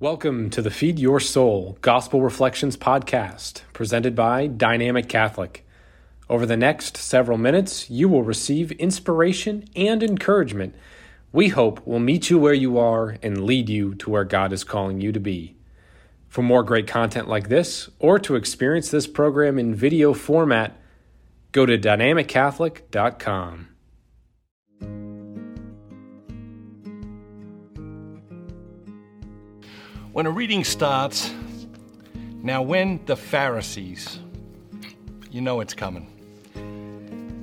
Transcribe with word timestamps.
Welcome 0.00 0.50
to 0.50 0.62
the 0.62 0.70
Feed 0.70 1.00
Your 1.00 1.18
Soul 1.18 1.76
Gospel 1.80 2.22
Reflections 2.22 2.76
podcast, 2.76 3.62
presented 3.72 4.14
by 4.14 4.46
Dynamic 4.46 5.08
Catholic. 5.08 5.66
Over 6.30 6.46
the 6.46 6.56
next 6.56 6.96
several 6.96 7.36
minutes, 7.36 7.90
you 7.90 8.08
will 8.08 8.22
receive 8.22 8.70
inspiration 8.70 9.64
and 9.74 10.00
encouragement 10.04 10.76
we 11.32 11.48
hope 11.48 11.84
will 11.84 11.98
meet 11.98 12.30
you 12.30 12.38
where 12.38 12.54
you 12.54 12.78
are 12.78 13.16
and 13.24 13.44
lead 13.44 13.68
you 13.68 13.96
to 13.96 14.08
where 14.08 14.22
God 14.22 14.52
is 14.52 14.62
calling 14.62 15.00
you 15.00 15.10
to 15.10 15.18
be. 15.18 15.56
For 16.28 16.42
more 16.42 16.62
great 16.62 16.86
content 16.86 17.28
like 17.28 17.48
this, 17.48 17.90
or 17.98 18.20
to 18.20 18.36
experience 18.36 18.92
this 18.92 19.08
program 19.08 19.58
in 19.58 19.74
video 19.74 20.14
format, 20.14 20.80
go 21.50 21.66
to 21.66 21.76
dynamiccatholic.com. 21.76 23.68
When 30.12 30.24
a 30.24 30.30
reading 30.30 30.64
starts, 30.64 31.30
now 32.42 32.62
when 32.62 33.04
the 33.04 33.14
Pharisees, 33.14 34.18
you 35.30 35.42
know 35.42 35.60
it's 35.60 35.74
coming. 35.74 36.06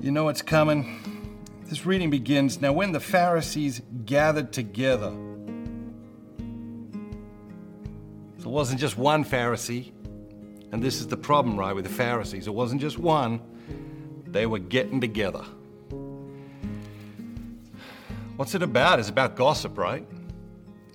You 0.00 0.10
know 0.10 0.28
it's 0.28 0.40
coming. 0.40 1.34
This 1.66 1.84
reading 1.84 2.08
begins 2.08 2.60
Now 2.60 2.72
when 2.72 2.92
the 2.92 3.00
Pharisees 3.00 3.82
gathered 4.06 4.52
together, 4.54 5.12
so 8.38 8.48
it 8.48 8.52
wasn't 8.52 8.80
just 8.80 8.96
one 8.96 9.22
Pharisee, 9.22 9.92
and 10.72 10.82
this 10.82 11.00
is 11.00 11.08
the 11.08 11.16
problem, 11.16 11.58
right, 11.58 11.74
with 11.74 11.84
the 11.84 11.92
Pharisees. 11.92 12.46
It 12.46 12.54
wasn't 12.54 12.80
just 12.80 12.98
one, 12.98 13.40
they 14.28 14.46
were 14.46 14.60
getting 14.60 15.00
together. 15.00 15.44
What's 18.36 18.54
it 18.54 18.62
about? 18.62 18.98
It's 18.98 19.10
about 19.10 19.36
gossip, 19.36 19.76
right? 19.76 20.08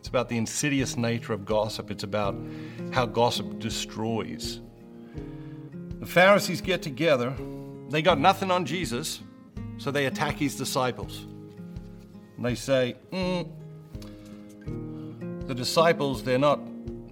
It's 0.00 0.08
about 0.08 0.30
the 0.30 0.38
insidious 0.38 0.96
nature 0.96 1.34
of 1.34 1.44
gossip. 1.44 1.90
It's 1.90 2.04
about 2.04 2.34
how 2.90 3.04
gossip 3.04 3.58
destroys. 3.58 4.62
The 5.98 6.06
Pharisees 6.06 6.62
get 6.62 6.80
together. 6.80 7.34
They 7.90 8.00
got 8.00 8.18
nothing 8.18 8.50
on 8.50 8.64
Jesus, 8.64 9.20
so 9.76 9.90
they 9.90 10.06
attack 10.06 10.36
his 10.36 10.56
disciples. 10.56 11.26
And 12.38 12.46
they 12.46 12.54
say, 12.54 12.96
mm, 13.12 13.46
the 15.46 15.54
disciples, 15.54 16.22
they're 16.22 16.38
not 16.38 16.60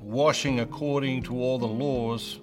washing 0.00 0.60
according 0.60 1.24
to 1.24 1.38
all 1.42 1.58
the 1.58 1.68
laws. 1.68 2.40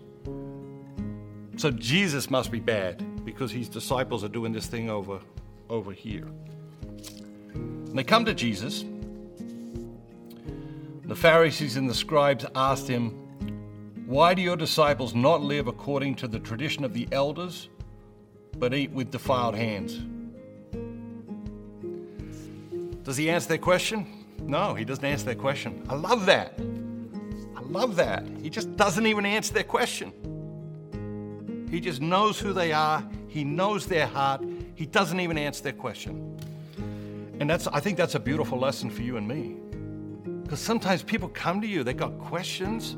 So 1.58 1.72
Jesus 1.72 2.30
must 2.30 2.52
be 2.52 2.59
bad 2.59 3.26
because 3.26 3.52
his 3.52 3.68
disciples 3.68 4.24
are 4.24 4.30
doing 4.30 4.52
this 4.52 4.68
thing 4.68 4.92
over, 4.92 5.20
over 5.72 5.92
here. 5.92 6.28
And 7.56 7.98
they 7.98 8.04
come 8.04 8.26
to 8.26 8.36
Jesus 8.36 8.86
the 11.08 11.16
Pharisees 11.16 11.78
and 11.78 11.89
the 11.89 11.94
scribes 11.94 12.45
asked 12.56 12.88
him, 12.88 13.11
Why 14.08 14.34
do 14.34 14.42
your 14.42 14.58
disciples 14.58 15.14
not 15.14 15.42
live 15.42 15.67
according 15.67 16.16
to 16.16 16.28
the 16.28 16.39
tradition 16.39 16.84
of 16.84 16.94
the 16.94 17.08
elders, 17.12 17.70
but 18.58 18.73
eat 18.73 18.92
with 18.92 19.12
defiled 19.12 19.56
hands? 19.56 20.00
Does 23.03 23.17
he 23.17 23.30
answer 23.30 23.50
their 23.50 23.59
question? 23.59 24.25
No, 24.42 24.73
he 24.73 24.84
doesn't 24.84 25.06
answer 25.06 25.25
their 25.25 25.36
question. 25.36 25.86
I 25.89 25.95
love 25.95 26.25
that. 26.25 26.59
I 27.56 27.62
love 27.62 27.95
that. 27.97 28.25
He 28.42 28.50
just 28.50 28.75
doesn't 28.75 29.06
even 29.06 29.28
answer 29.28 29.53
their 29.53 29.64
question. 29.64 30.12
He 31.69 31.80
just 31.80 32.02
knows 32.02 32.40
who 32.40 32.52
they 32.52 32.72
are, 32.72 33.08
he 33.28 33.44
knows 33.44 33.86
their 33.86 34.08
heart, 34.08 34.44
he 34.73 34.86
doesn't 34.88 35.19
even 35.19 35.38
answer 35.38 35.62
their 35.62 35.73
question. 35.73 36.40
And 37.40 37.50
that's 37.50 37.67
I 37.67 37.80
think 37.80 37.97
that's 37.97 38.16
a 38.16 38.19
beautiful 38.19 38.58
lesson 38.58 38.90
for 38.90 39.03
you 39.03 39.17
and 39.17 39.28
me. 39.28 39.58
Sometimes 40.56 41.03
people 41.03 41.30
come 41.30 41.61
to 41.61 41.67
you, 41.67 41.84
they've 41.84 41.95
got 41.95 42.17
questions, 42.17 42.95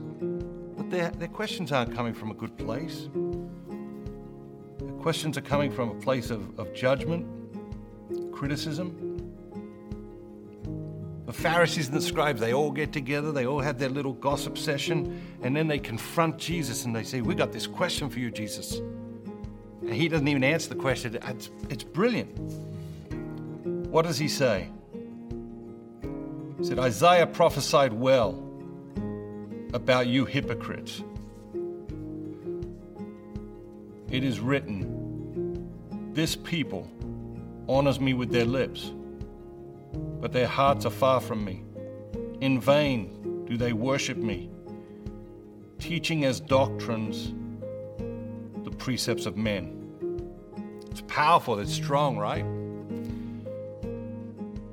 but 0.78 0.90
their, 0.90 1.10
their 1.12 1.28
questions 1.28 1.72
aren't 1.72 1.96
coming 1.96 2.14
from 2.14 2.32
a 2.32 2.34
good 2.34 2.56
place. 2.58 3.10
Their 4.80 4.94
questions 5.02 5.38
are 5.38 5.42
coming 5.42 5.72
from 5.72 5.90
a 5.90 5.96
place 5.96 6.30
of, 6.30 6.58
of 6.60 6.74
judgment, 6.74 7.26
criticism. 8.32 9.04
The 11.26 11.34
Pharisees 11.34 11.88
and 11.88 11.98
the 11.98 12.02
scribes, 12.02 12.40
they 12.40 12.54
all 12.54 12.72
get 12.72 12.94
together, 12.94 13.32
they 13.32 13.46
all 13.46 13.60
have 13.60 13.80
their 13.80 13.90
little 13.90 14.14
gossip 14.14 14.58
session, 14.58 15.22
and 15.42 15.56
then 15.56 15.68
they 15.68 15.80
confront 15.80 16.38
Jesus 16.38 16.86
and 16.86 16.96
they 16.96 17.04
say, 17.04 17.22
We 17.22 17.36
got 17.36 17.52
this 17.52 17.68
question 17.68 18.10
for 18.10 18.20
you, 18.20 18.32
Jesus. 18.32 18.80
And 19.82 19.94
he 19.94 20.08
doesn't 20.08 20.28
even 20.28 20.44
answer 20.44 20.70
the 20.70 20.76
question. 20.76 21.18
It's, 21.22 21.50
it's 21.70 21.84
brilliant. 21.84 22.38
What 23.90 24.04
does 24.04 24.18
he 24.18 24.28
say? 24.28 24.70
He 26.58 26.66
said, 26.66 26.80
Isaiah 26.80 27.28
prophesied 27.28 27.94
well 27.94 28.44
about 29.74 30.08
you 30.08 30.26
hypocrites. 30.26 31.04
It 34.10 34.24
is 34.24 34.40
written, 34.40 35.70
This 36.14 36.36
people 36.36 36.90
honors 37.68 38.00
me 38.00 38.14
with 38.14 38.32
their 38.32 38.46
lips, 38.46 38.92
but 40.20 40.32
their 40.32 40.48
hearts 40.48 40.86
are 40.86 40.92
far 40.92 41.20
from 41.20 41.44
me. 41.44 41.64
In 42.42 42.60
vain 42.60 43.46
do 43.46 43.58
they 43.58 43.74
worship 43.74 44.18
me, 44.18 44.50
teaching 45.80 46.26
as 46.26 46.40
doctrines 46.40 47.34
the 48.64 48.72
precepts 48.72 49.26
of 49.26 49.38
men. 49.38 49.74
It's 50.90 51.02
powerful, 51.02 51.60
it's 51.60 51.74
strong, 51.74 52.18
right? 52.18 52.46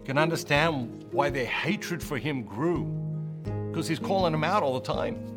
Can 0.04 0.19
understand 0.19 1.06
why 1.12 1.31
their 1.31 1.47
hatred 1.47 2.03
for 2.03 2.19
him 2.19 2.42
grew. 2.42 2.84
Because 3.70 3.88
he's 3.88 3.98
calling 3.98 4.32
them 4.32 4.44
out 4.44 4.62
all 4.62 4.78
the 4.78 4.92
time. 4.92 5.34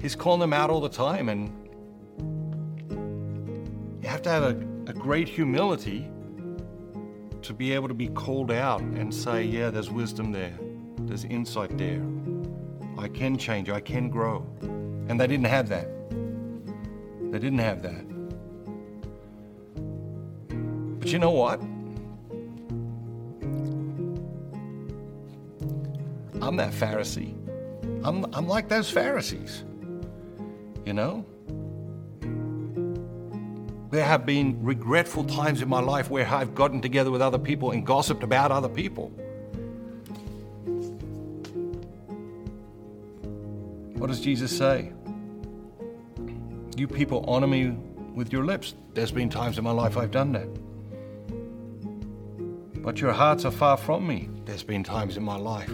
He's 0.00 0.14
calling 0.14 0.40
them 0.40 0.52
out 0.52 0.68
all 0.68 0.80
the 0.80 0.88
time, 0.88 1.30
and 1.30 1.50
you 4.02 4.08
have 4.08 4.20
to 4.22 4.28
have 4.28 4.42
a, 4.42 4.56
a 4.86 4.92
great 4.92 5.28
humility 5.28 6.10
to 7.40 7.54
be 7.54 7.72
able 7.72 7.88
to 7.88 7.94
be 7.94 8.08
called 8.08 8.50
out 8.50 8.82
and 8.82 9.12
say, 9.14 9.42
Yeah, 9.42 9.70
there's 9.70 9.90
wisdom 9.90 10.30
there, 10.30 10.52
there's 11.00 11.24
insight 11.24 11.76
there. 11.78 12.02
I 12.98 13.08
can 13.08 13.38
change, 13.38 13.70
I 13.70 13.80
can 13.80 14.10
grow. 14.10 14.46
And 15.08 15.18
they 15.18 15.26
didn't 15.26 15.46
have 15.46 15.68
that. 15.70 15.88
They 16.10 17.38
didn't 17.38 17.58
have 17.58 17.82
that. 17.82 18.04
But 21.00 21.12
you 21.12 21.18
know 21.18 21.30
what? 21.30 21.60
I'm 26.40 26.56
that 26.56 26.72
Pharisee. 26.72 27.34
I'm, 28.04 28.26
I'm 28.34 28.46
like 28.46 28.68
those 28.68 28.90
Pharisees. 28.90 29.64
You 30.84 30.92
know? 30.92 31.24
There 33.90 34.04
have 34.04 34.26
been 34.26 34.62
regretful 34.62 35.24
times 35.24 35.62
in 35.62 35.68
my 35.68 35.80
life 35.80 36.10
where 36.10 36.26
I've 36.26 36.54
gotten 36.54 36.80
together 36.80 37.10
with 37.10 37.22
other 37.22 37.38
people 37.38 37.70
and 37.70 37.86
gossiped 37.86 38.22
about 38.22 38.50
other 38.50 38.68
people. 38.68 39.08
What 43.96 44.08
does 44.08 44.20
Jesus 44.20 44.56
say? 44.56 44.92
You 46.76 46.88
people 46.88 47.24
honor 47.28 47.46
me 47.46 47.76
with 48.14 48.32
your 48.32 48.44
lips. 48.44 48.74
There's 48.92 49.12
been 49.12 49.30
times 49.30 49.56
in 49.58 49.64
my 49.64 49.70
life 49.70 49.96
I've 49.96 50.10
done 50.10 50.32
that. 50.32 50.48
But 52.82 53.00
your 53.00 53.12
hearts 53.12 53.44
are 53.44 53.52
far 53.52 53.76
from 53.76 54.06
me. 54.06 54.28
There's 54.44 54.64
been 54.64 54.82
times 54.82 55.16
in 55.16 55.22
my 55.22 55.36
life 55.36 55.72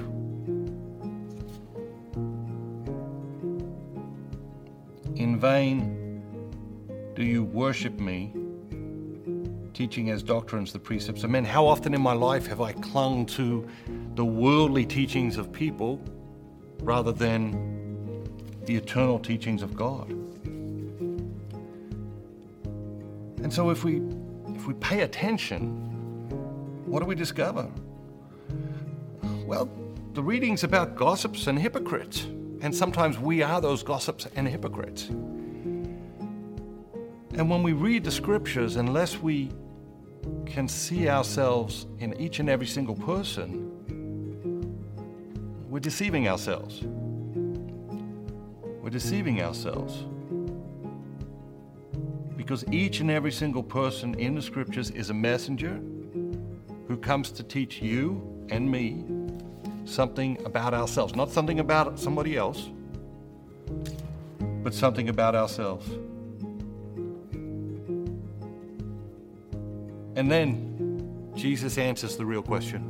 vain 5.41 6.23
do 7.15 7.25
you 7.25 7.43
worship 7.43 7.99
me, 7.99 8.33
teaching 9.73 10.11
as 10.11 10.23
doctrines 10.23 10.73
the 10.73 10.79
precepts 10.79 11.25
of 11.25 11.31
men. 11.31 11.45
How 11.45 11.67
often 11.67 11.95
in 11.95 12.01
my 12.03 12.13
life 12.13 12.47
have 12.47 12.61
I 12.61 12.73
clung 12.73 13.25
to 13.27 13.67
the 14.17 14.25
worldly 14.25 14.85
teachings 14.85 15.39
of 15.39 15.51
people 15.51 15.99
rather 16.83 17.11
than 17.11 18.27
the 18.67 18.77
eternal 18.77 19.19
teachings 19.19 19.63
of 19.63 19.75
God? 19.75 20.11
And 23.43 23.53
so 23.53 23.71
if 23.71 23.83
we 23.83 24.03
if 24.55 24.67
we 24.67 24.75
pay 24.75 25.01
attention, 25.01 25.71
what 26.85 27.01
do 27.01 27.07
we 27.07 27.15
discover? 27.15 27.71
Well, 29.47 29.71
the 30.13 30.23
reading's 30.23 30.65
about 30.65 30.97
gossips 30.97 31.47
and 31.47 31.59
hypocrites. 31.59 32.27
And 32.63 32.75
sometimes 32.75 33.19
we 33.19 33.43
are 33.43 33.61
those 33.61 33.83
gossips 33.83 34.27
and 34.37 34.47
hypocrites. 34.47 35.09
And 37.41 37.49
when 37.49 37.63
we 37.63 37.73
read 37.73 38.05
the 38.05 38.11
scriptures, 38.11 38.77
unless 38.77 39.17
we 39.19 39.51
can 40.45 40.69
see 40.69 41.09
ourselves 41.09 41.87
in 41.99 42.15
each 42.21 42.39
and 42.39 42.51
every 42.51 42.67
single 42.67 42.95
person, 42.97 43.67
we're 45.71 45.81
deceiving 45.81 46.29
ourselves. 46.29 46.83
We're 48.83 48.91
deceiving 48.91 49.41
ourselves. 49.41 50.05
Because 52.37 52.65
each 52.73 53.01
and 53.01 53.11
every 53.11 53.33
single 53.33 53.63
person 53.63 54.15
in 54.19 54.35
the 54.35 54.43
scriptures 54.43 54.91
is 54.91 55.09
a 55.11 55.15
messenger 55.15 55.81
who 56.89 56.97
comes 56.97 57.31
to 57.31 57.43
teach 57.43 57.81
you 57.81 58.21
and 58.51 58.69
me 58.69 59.05
something 59.91 60.39
about 60.45 60.73
ourselves, 60.73 61.15
not 61.15 61.31
something 61.31 61.61
about 61.61 61.99
somebody 61.99 62.37
else, 62.37 62.71
but 64.63 64.73
something 64.73 65.09
about 65.09 65.35
ourselves. 65.35 65.89
And 70.17 70.31
then 70.31 71.33
Jesus 71.35 71.79
answers 71.79 72.17
the 72.17 72.25
real 72.25 72.43
question. 72.43 72.87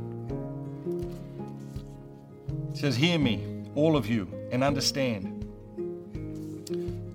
He 2.73 2.79
says, 2.79 2.95
Hear 2.95 3.17
me, 3.17 3.63
all 3.75 3.95
of 3.95 4.07
you, 4.07 4.27
and 4.51 4.63
understand. 4.63 5.37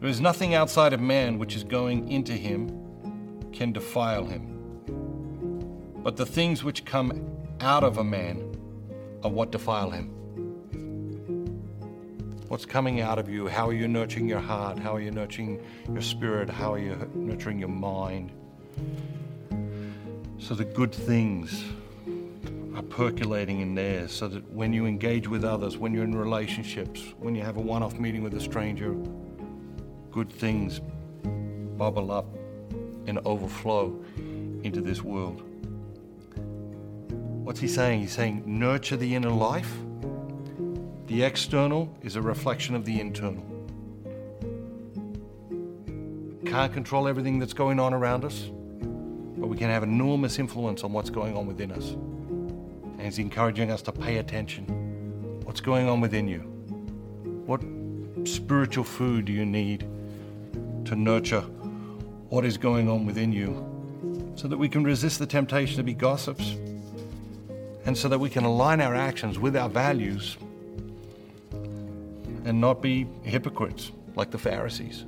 There 0.00 0.09
is 0.09 0.21
nothing 0.21 0.55
outside 0.55 0.93
of 0.93 1.00
man 1.00 1.38
which 1.38 1.56
is 1.56 1.65
going 1.65 2.11
into 2.11 2.33
him 2.33 2.71
can 3.53 3.73
defile 3.73 4.25
him. 4.25 4.53
But 6.03 6.17
the 6.17 6.27
things 6.27 6.62
which 6.62 6.85
come 6.85 7.29
out 7.61 7.83
of 7.83 7.99
a 7.99 8.05
man 8.05 8.56
are 9.26 9.31
what 9.31 9.50
defile 9.50 9.90
him. 9.90 10.08
What's 12.46 12.64
coming 12.64 13.00
out 13.00 13.19
of 13.19 13.28
you? 13.28 13.49
How 13.49 13.69
are 13.69 13.73
you 13.73 13.88
nurturing 13.88 14.28
your 14.28 14.38
heart? 14.40 14.78
How 14.78 14.94
are 14.94 15.00
you 15.00 15.11
nurturing 15.11 15.61
your 15.93 16.00
spirit? 16.00 16.49
How 16.49 16.75
are 16.75 16.78
you 16.78 17.11
nurturing 17.12 17.58
your 17.58 17.69
mind? 17.69 18.31
So 20.38 20.55
the 20.55 20.64
good 20.64 20.94
things 20.94 21.64
are 22.76 22.82
percolating 22.82 23.62
in 23.62 23.75
there 23.75 24.06
so 24.06 24.28
that 24.28 24.49
when 24.52 24.73
you 24.73 24.87
engage 24.87 25.26
with 25.26 25.44
others, 25.44 25.76
when 25.76 25.93
you're 25.93 26.05
in 26.05 26.14
relationships, 26.14 27.02
when 27.19 27.34
you 27.34 27.43
have 27.43 27.56
a 27.56 27.61
one 27.61 27.82
off 27.82 27.99
meeting 27.99 28.23
with 28.23 28.34
a 28.34 28.40
stranger, 28.40 28.94
good 30.12 30.31
things 30.31 30.81
bubble 31.76 32.12
up 32.12 32.26
and 33.08 33.19
overflow 33.25 34.00
into 34.62 34.81
this 34.81 35.02
world. 35.02 35.43
What's 37.47 37.61
he 37.61 37.69
saying? 37.69 38.01
He's 38.01 38.11
saying, 38.11 38.43
nurture 38.45 38.97
the 38.97 39.15
inner 39.15 39.31
life. 39.31 39.73
The 41.07 41.23
external 41.23 41.89
is 42.03 42.17
a 42.17 42.21
reflection 42.21 42.75
of 42.75 42.85
the 42.85 42.99
internal. 42.99 43.45
Can't 46.45 46.73
control 46.73 47.07
everything 47.07 47.39
that's 47.39 47.53
going 47.53 47.79
on 47.79 47.95
around 47.95 48.25
us, 48.25 48.51
but 49.39 49.47
we 49.47 49.57
can 49.57 49.71
have 49.71 49.85
enormous 49.85 50.41
influence 50.41 50.83
on 50.83 50.93
what's 50.93 51.09
going 51.09 51.37
on 51.37 51.47
within 51.47 51.71
us. 51.71 51.91
And 51.91 53.03
he's 53.03 53.21
encouraging 53.21 53.71
us 53.71 53.81
to 53.83 53.93
pay 53.93 54.17
attention. 54.17 54.65
What's 55.45 55.61
going 55.61 55.89
on 55.89 56.01
within 56.01 56.27
you? 56.27 56.41
What 57.47 57.63
spiritual 58.27 58.83
food 58.83 59.25
do 59.25 59.33
you 59.33 59.47
need 59.47 59.83
to 60.85 60.97
nurture 60.97 61.43
what 62.29 62.45
is 62.45 62.59
going 62.59 62.89
on 62.91 63.07
within 63.07 63.33
you 63.33 64.35
so 64.35 64.49
that 64.49 64.57
we 64.57 64.69
can 64.69 64.83
resist 64.83 65.21
the 65.21 65.27
temptation 65.27 65.77
to 65.77 65.85
be 65.85 65.95
gossips 65.95 66.57
and 67.87 67.97
so 67.97 68.09
that 68.09 68.19
we 68.19 68.29
can 68.29 68.44
align 68.44 68.81
our 68.81 68.94
actions 68.94 69.38
with 69.38 69.56
our 69.56 69.69
values 69.69 70.37
and 72.44 72.61
not 72.61 72.83
be 72.83 73.06
hypocrites 73.23 73.93
like 74.17 74.31
the 74.33 74.38
Pharisees. 74.38 75.05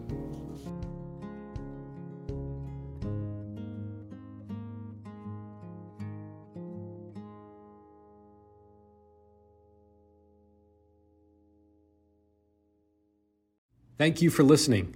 Thank 13.98 14.22
you 14.22 14.30
for 14.30 14.44
listening. 14.44 14.94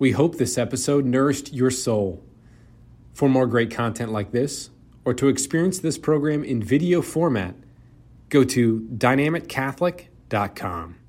We 0.00 0.10
hope 0.10 0.36
this 0.36 0.58
episode 0.58 1.04
nourished 1.04 1.52
your 1.52 1.70
soul. 1.70 2.24
For 3.14 3.28
more 3.28 3.46
great 3.46 3.70
content 3.70 4.10
like 4.10 4.32
this, 4.32 4.70
or 5.04 5.14
to 5.14 5.28
experience 5.28 5.78
this 5.78 5.98
program 5.98 6.44
in 6.44 6.62
video 6.62 7.02
format, 7.02 7.54
go 8.28 8.44
to 8.44 8.88
dynamiccatholic.com. 8.96 11.01